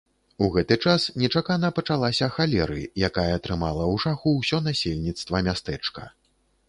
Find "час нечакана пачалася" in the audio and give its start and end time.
0.85-2.29